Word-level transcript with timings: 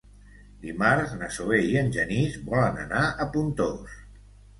Dimarts 0.61 1.11
na 1.19 1.27
Zoè 1.35 1.59
i 1.73 1.75
en 1.81 1.91
Genís 1.97 2.39
volen 2.47 2.81
anar 2.85 3.03
a 3.11 3.29
Pontós. 3.37 4.01